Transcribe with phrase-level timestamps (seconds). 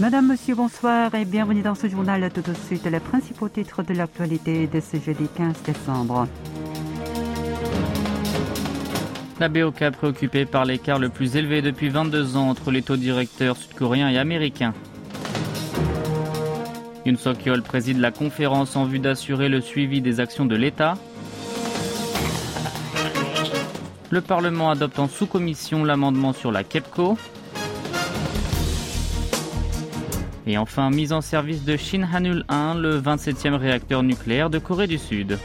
[0.00, 2.30] Madame, Monsieur, bonsoir et bienvenue dans ce journal.
[2.32, 6.28] Tout de suite, les principaux titres de l'actualité de ce jeudi 15 décembre.
[9.40, 13.56] La BOK préoccupée par l'écart le plus élevé depuis 22 ans entre les taux directeurs
[13.56, 14.72] sud-coréens et américains.
[17.04, 20.96] Yoon Suk-yeol préside la conférence en vue d'assurer le suivi des actions de l'État.
[24.10, 27.18] Le Parlement adopte en sous-commission l'amendement sur la KEPCO.
[30.48, 34.96] Et enfin, mise en service de Shinhanul 1, le 27e réacteur nucléaire de Corée du
[34.96, 35.38] Sud.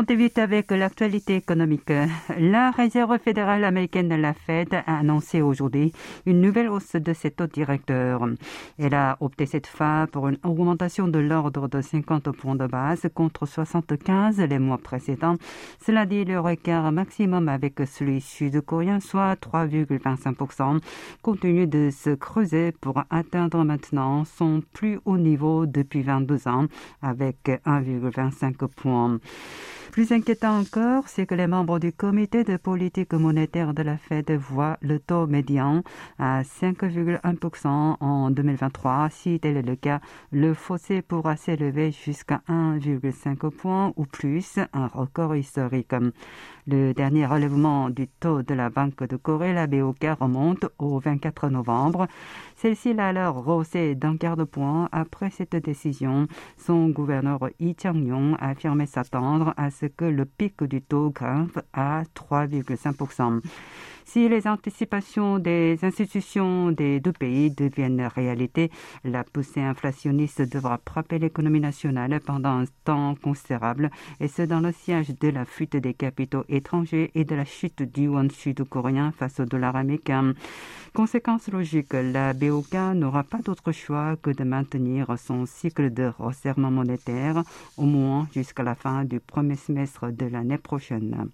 [0.00, 1.90] On débute avec l'actualité économique.
[2.38, 5.90] La Réserve fédérale américaine, la Fed, a annoncé aujourd'hui
[6.24, 8.24] une nouvelle hausse de ses taux directeurs.
[8.78, 13.08] Elle a opté cette fois pour une augmentation de l'ordre de 50 points de base
[13.12, 15.34] contre 75 les mois précédents.
[15.84, 20.78] Cela dit le record maximum avec celui sud-coréen, soit 3,25%,
[21.22, 26.66] continue de se creuser pour atteindre maintenant son plus haut niveau depuis 22 ans
[27.02, 29.18] avec 1,25 points.
[29.92, 34.30] Plus inquiétant encore, c'est que les membres du comité de politique monétaire de la Fed
[34.30, 35.82] voient le taux médian
[36.18, 39.08] à 5,1% en 2023.
[39.10, 40.00] Si tel est le cas,
[40.30, 45.94] le fossé pourra s'élever jusqu'à 1,5 point ou plus, un record historique.
[46.70, 51.48] Le dernier relèvement du taux de la Banque de Corée, la BOK, remonte au 24
[51.48, 52.06] novembre.
[52.56, 54.88] Celle-ci l'a alors rehaussé d'un quart de point.
[54.92, 56.28] Après cette décision,
[56.58, 61.58] son gouverneur Lee Chang-yong a affirmé s'attendre à ce que le pic du taux grimpe
[61.72, 63.40] à 3,5%.
[64.08, 68.70] Si les anticipations des institutions des deux pays deviennent réalité,
[69.04, 74.72] la poussée inflationniste devra frapper l'économie nationale pendant un temps considérable, et ce dans le
[74.72, 79.40] siège de la fuite des capitaux étrangers et de la chute du yuan sud-coréen face
[79.40, 80.32] au dollar américain.
[80.94, 86.70] Conséquence logique, la BOK n'aura pas d'autre choix que de maintenir son cycle de resserrement
[86.70, 87.42] monétaire
[87.76, 91.28] au moins jusqu'à la fin du premier semestre de l'année prochaine.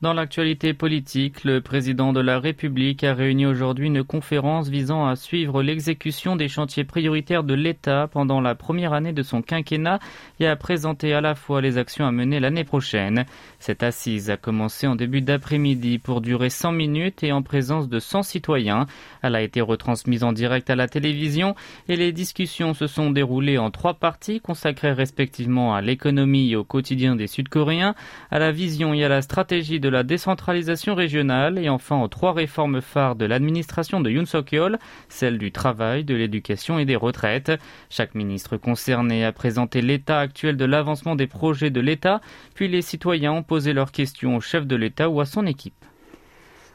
[0.00, 5.16] Dans l'actualité politique, le président de la République a réuni aujourd'hui une conférence visant à
[5.16, 9.98] suivre l'exécution des chantiers prioritaires de l'État pendant la première année de son quinquennat
[10.38, 13.24] et à présenter à la fois les actions à mener l'année prochaine.
[13.58, 17.98] Cette assise a commencé en début d'après-midi pour durer 100 minutes et en présence de
[17.98, 18.86] 100 citoyens.
[19.22, 21.56] Elle a été retransmise en direct à la télévision
[21.88, 26.62] et les discussions se sont déroulées en trois parties consacrées respectivement à l'économie et au
[26.62, 27.96] quotidien des Sud-Coréens,
[28.30, 32.08] à la vision et à la stratégie de de la décentralisation régionale et enfin aux
[32.08, 34.78] trois réformes phares de l'administration de Yoon Suk-yeol,
[35.08, 37.52] celle du travail, de l'éducation et des retraites.
[37.88, 42.20] Chaque ministre concerné a présenté l'état actuel de l'avancement des projets de l'État,
[42.54, 45.87] puis les citoyens ont posé leurs questions au chef de l'État ou à son équipe.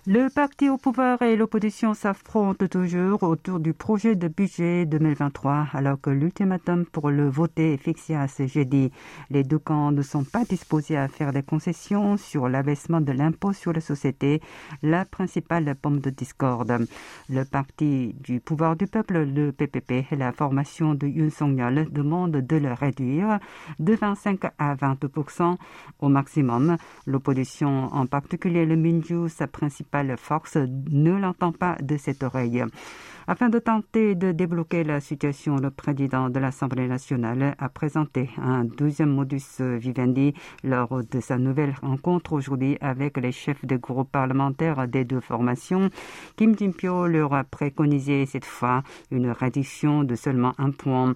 [0.06, 6.02] Le parti au pouvoir et l'opposition s'affrontent toujours autour du projet de budget 2023, alors
[6.02, 8.92] que l'ultimatum pour le voter est fixé à ce jeudi.
[9.30, 13.54] Les deux camps ne sont pas disposés à faire des concessions sur l'abaissement de l'impôt
[13.54, 14.42] sur les sociétés,
[14.82, 16.86] la principale pomme de discorde.
[17.30, 22.58] Le parti du pouvoir du peuple, le PPP, la formation de Yoon Song-yeol demande de
[22.58, 23.40] le réduire
[23.80, 25.56] de 25 à 20%
[26.00, 26.76] au maximum.
[27.08, 32.64] L'opposition, en particulier le Minju, sa principale force ne l'entend pas de cette oreille.
[33.26, 38.66] Afin de tenter de débloquer la situation, le président de l'Assemblée nationale a présenté un
[38.66, 40.34] deuxième modus vivendi
[40.66, 45.90] lors de sa nouvelle rencontre aujourd'hui avec les chefs des groupes parlementaires des deux formations.
[46.36, 51.16] Kim Jin-pyo leur a préconisé cette fois une réduction de seulement un point.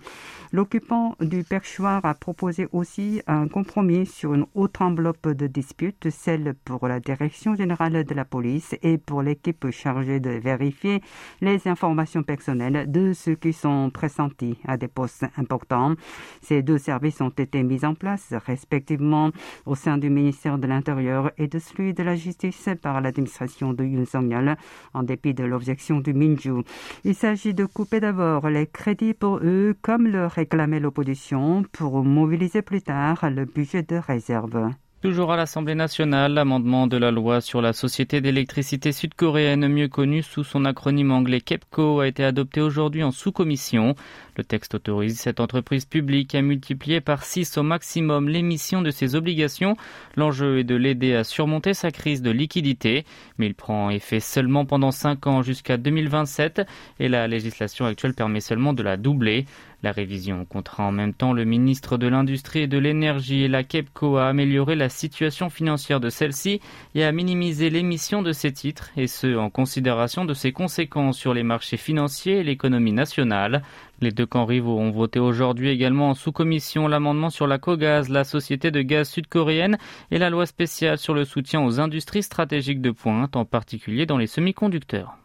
[0.53, 6.53] L'occupant du perchoir a proposé aussi un compromis sur une autre enveloppe de dispute, celle
[6.63, 11.01] pour la direction générale de la police et pour l'équipe chargée de vérifier
[11.41, 15.95] les informations personnelles de ceux qui sont pressentis à des postes importants.
[16.41, 19.31] Ces deux services ont été mis en place respectivement
[19.65, 23.83] au sein du ministère de l'Intérieur et de celui de la Justice par l'administration de
[23.83, 24.55] Yoon Song-yeol
[24.93, 26.63] en dépit de l'objection du Minju.
[27.03, 32.61] Il s'agit de couper d'abord les crédits pour eux comme le réclamait l'opposition pour mobiliser
[32.61, 34.71] plus tard le budget de réserve.
[35.07, 40.21] Toujours à l'Assemblée nationale, l'amendement de la loi sur la société d'électricité sud-coréenne, mieux connue
[40.21, 43.95] sous son acronyme anglais KEPCO, a été adopté aujourd'hui en sous-commission.
[44.35, 49.15] Le texte autorise cette entreprise publique à multiplier par 6 au maximum l'émission de ses
[49.15, 49.77] obligations.
[50.17, 53.05] L'enjeu est de l'aider à surmonter sa crise de liquidité,
[53.37, 56.63] mais il prend effet seulement pendant 5 ans jusqu'à 2027
[56.99, 59.45] et la législation actuelle permet seulement de la doubler.
[59.83, 63.63] La révision comptera en même temps le ministre de l'Industrie et de l'Énergie et la
[63.63, 66.59] KEPCO à améliorer la situation financière de celle-ci
[66.95, 71.33] et à minimiser l'émission de ses titres, et ce en considération de ses conséquences sur
[71.33, 73.61] les marchés financiers et l'économie nationale.
[74.01, 78.23] Les deux camps rivaux ont voté aujourd'hui également en sous-commission l'amendement sur la COGAZ, la
[78.23, 79.77] société de gaz sud-coréenne,
[80.11, 84.17] et la loi spéciale sur le soutien aux industries stratégiques de pointe, en particulier dans
[84.17, 85.17] les semi-conducteurs.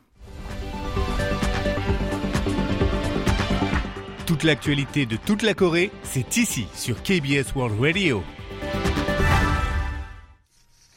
[4.27, 8.23] Toute l'actualité de toute la Corée, c'est ici sur KBS World Radio.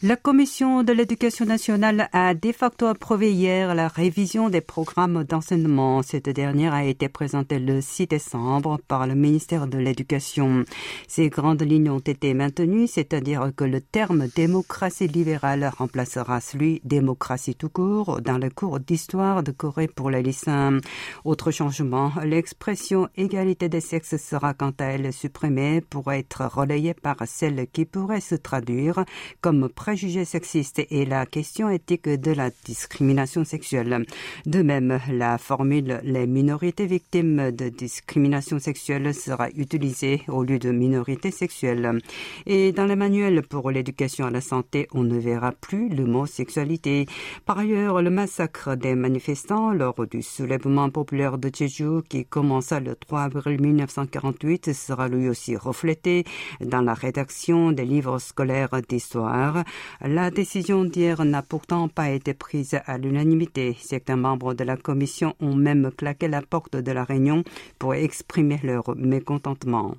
[0.08, 6.04] La Commission de l'éducation nationale a de facto approuvé hier la révision des programmes d'enseignement.
[6.04, 10.64] Cette dernière a été présentée le 6 décembre par le ministère de l'Éducation.
[11.08, 17.56] Ces grandes lignes ont été maintenues, c'est-à-dire que le terme démocratie libérale remplacera celui démocratie
[17.56, 20.82] tout court dans le cours d'histoire de Corée pour les lycéens.
[21.24, 27.18] Autre changement, l'expression égalité des sexes sera quant à elle supprimée pour être relayée par
[27.26, 29.04] celle qui pourrait se traduire
[29.42, 34.06] comme préjugés sexistes et la question éthique de la discrimination sexuelle.
[34.46, 40.72] De même, la formule les minorités victimes de discrimination sexuelle sera utilisée au lieu de
[40.72, 42.02] minorités sexuelles.
[42.46, 46.26] Et dans les manuels pour l'éducation à la santé, on ne verra plus le mot
[46.26, 47.06] sexualité.
[47.46, 52.98] Par ailleurs, le massacre des manifestants lors du soulèvement populaire de Jeju qui commença le
[52.98, 56.26] 3 avril 1948 sera lui aussi reflété
[56.60, 59.64] dans la rédaction des livres scolaires d'histoire.
[60.02, 63.76] La décision d'hier n'a pourtant pas été prise à l'unanimité.
[63.80, 67.44] Certains membres de la commission ont même claqué la porte de la réunion
[67.80, 69.96] pour exprimer leur mécontentement.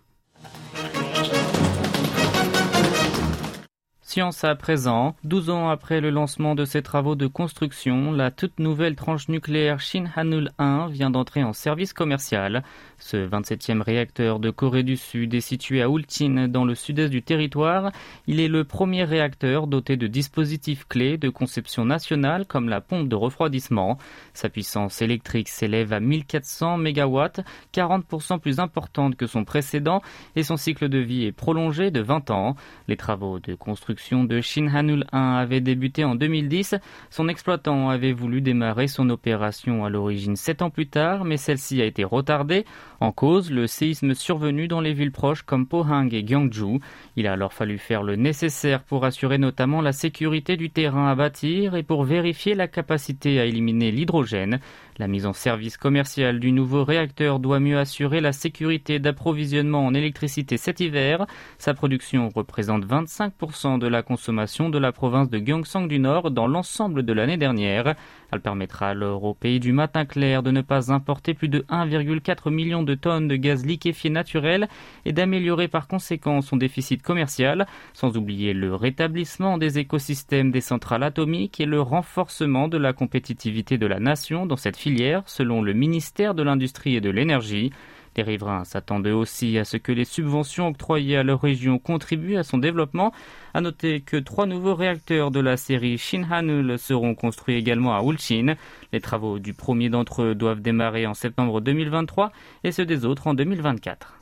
[4.08, 8.60] Science à présent, 12 ans après le lancement de ses travaux de construction, la toute
[8.60, 12.62] nouvelle tranche nucléaire Shinhanul 1 vient d'entrer en service commercial.
[12.98, 17.22] Ce 27e réacteur de Corée du Sud est situé à Ultin, dans le sud-est du
[17.22, 17.90] territoire.
[18.28, 23.08] Il est le premier réacteur doté de dispositifs clés de conception nationale comme la pompe
[23.08, 23.98] de refroidissement.
[24.34, 27.42] Sa puissance électrique s'élève à 1400 MW,
[27.74, 30.00] 40% plus importante que son précédent,
[30.36, 32.54] et son cycle de vie est prolongé de 20 ans.
[32.86, 36.76] Les travaux de construction de Shinhanul 1 avaient débuté en 2010.
[37.10, 41.82] Son exploitant avait voulu démarrer son opération à l'origine 7 ans plus tard, mais celle-ci
[41.82, 42.64] a été retardée.
[43.00, 46.78] En cause, le séisme survenu dans les villes proches comme Pohang et Gyeongju.
[47.16, 51.14] Il a alors fallu faire le nécessaire pour assurer notamment la sécurité du terrain à
[51.14, 54.60] bâtir et pour vérifier la capacité à éliminer l'hydrogène.
[54.98, 59.92] La mise en service commerciale du nouveau réacteur doit mieux assurer la sécurité d'approvisionnement en
[59.92, 61.26] électricité cet hiver.
[61.58, 66.46] Sa production représente 25% de la consommation de la province de Gyeongsang du Nord dans
[66.46, 67.94] l'ensemble de l'année dernière.
[68.32, 72.50] Elle permettra alors au pays du matin clair de ne pas importer plus de 1,4
[72.50, 74.68] million de tonnes de gaz liquéfié naturel
[75.04, 81.02] et d'améliorer par conséquent son déficit commercial, sans oublier le rétablissement des écosystèmes des centrales
[81.02, 85.72] atomiques et le renforcement de la compétitivité de la nation dans cette filière, selon le
[85.72, 87.70] ministère de l'Industrie et de l'Énergie.
[88.16, 92.44] Les riverains s'attendaient aussi à ce que les subventions octroyées à leur région contribuent à
[92.44, 93.12] son développement.
[93.52, 98.54] À noter que trois nouveaux réacteurs de la série Shinhanul seront construits également à Ulchin.
[98.92, 102.32] Les travaux du premier d'entre eux doivent démarrer en septembre 2023
[102.64, 104.15] et ceux des autres en 2024.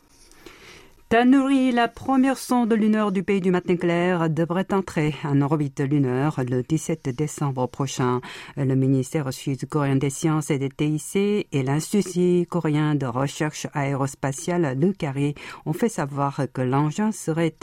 [1.14, 6.40] Tanuri, la première sonde lunaire du pays du matin clair, devrait entrer en orbite lunaire
[6.44, 8.20] le 17 décembre prochain.
[8.56, 14.92] Le ministère sud-coréen des sciences et des TIC et l'Institut coréen de recherche aérospatiale, le
[14.92, 17.54] Carré, ont fait savoir que l'engin serait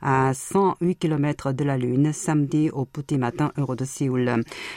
[0.00, 4.32] à, 108 km de la Lune samedi au petit matin heure de Séoul.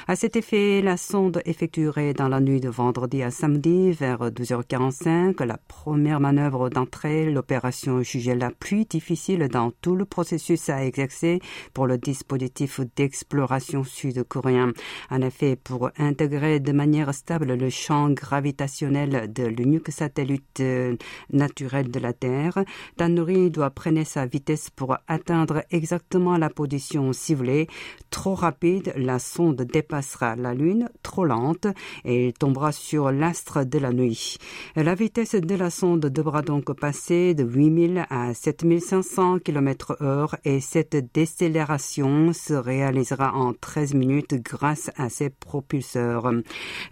[0.05, 5.41] À cet effet, la sonde effectuerait dans la nuit de vendredi à samedi vers 12h45
[5.46, 11.39] la première manœuvre d'entrée, l'opération jugée la plus difficile dans tout le processus à exercer
[11.74, 14.74] pour le dispositif d'exploration sud-coréen.
[15.12, 20.95] En effet, pour intégrer de manière stable le champ gravitationnel de l'unique satellite euh,
[21.31, 22.63] naturel de la Terre,
[22.97, 27.67] Tanuri doit prendre sa vitesse pour atteindre exactement la position ciblée.
[28.09, 31.67] Trop rapide, la sonde dépassera la Lune, trop lente,
[32.03, 34.38] et tombera sur l'astre de la nuit.
[34.75, 40.60] La vitesse de la sonde devra donc passer de 8000 à 7500 km heure et
[40.60, 46.32] cette décélération se réalisera en 13 minutes grâce à ses propulseurs.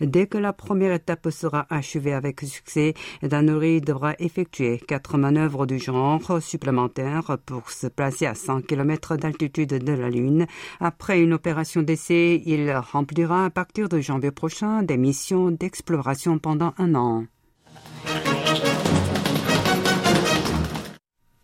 [0.01, 2.93] Dès que la première étape sera achevée avec succès,
[3.23, 9.69] Danori devra effectuer quatre manœuvres du genre supplémentaires pour se placer à 100 km d'altitude
[9.69, 10.45] de la Lune.
[10.79, 16.73] Après une opération d'essai, il remplira à partir de janvier prochain des missions d'exploration pendant
[16.77, 17.25] un an.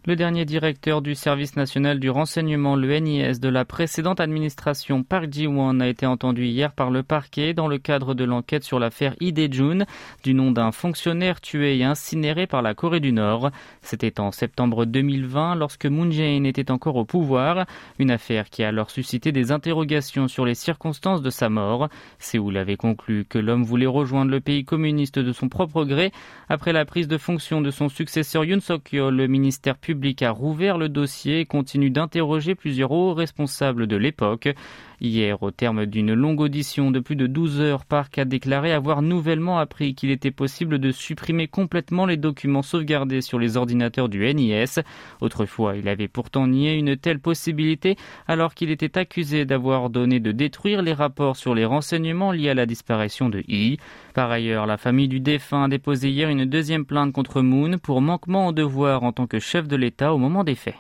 [0.08, 5.32] Le dernier directeur du service national du renseignement, le NIS, de la précédente administration, Park
[5.32, 9.14] Ji-won, a été entendu hier par le parquet dans le cadre de l'enquête sur l'affaire
[9.20, 9.86] Ide Jun,
[10.24, 13.52] du nom d'un fonctionnaire tué et incinéré par la Corée du Nord.
[13.84, 17.68] C'était en septembre 2020, lorsque Moon Jae-in était encore au pouvoir,
[18.00, 21.90] une affaire qui a alors suscité des interrogations sur les circonstances de sa mort.
[22.18, 26.12] Séoul avait conclu que l'homme voulait rejoindre le pays communiste de son propre gré.
[26.50, 30.32] Après la prise de fonction de son successeur Yoon Suk-yeol, le ministère public public a
[30.32, 34.48] rouvert le dossier et continue d'interroger plusieurs hauts responsables de l'époque.
[35.04, 39.02] Hier, au terme d'une longue audition de plus de 12 heures, Park a déclaré avoir
[39.02, 44.32] nouvellement appris qu'il était possible de supprimer complètement les documents sauvegardés sur les ordinateurs du
[44.32, 44.80] NIS.
[45.20, 47.96] Autrefois, il avait pourtant nié une telle possibilité
[48.28, 52.54] alors qu'il était accusé d'avoir ordonné de détruire les rapports sur les renseignements liés à
[52.54, 53.80] la disparition de I.
[54.14, 58.02] Par ailleurs, la famille du défunt a déposé hier une deuxième plainte contre Moon pour
[58.02, 60.76] manquement au devoir en tant que chef de l'État au moment des faits.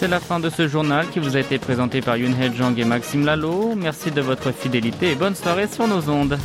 [0.00, 2.78] C'est la fin de ce journal qui vous a été présenté par Yoon Hee Jong
[2.78, 3.74] et Maxime Lalo.
[3.76, 6.38] Merci de votre fidélité et bonne soirée sur nos ondes.